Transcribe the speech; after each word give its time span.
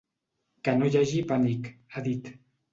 Que 0.67 0.73
no 0.79 0.87
hi 0.89 0.97
hagi 1.03 1.23
pànic, 1.35 1.71
ha 1.95 2.07
dit. 2.11 2.35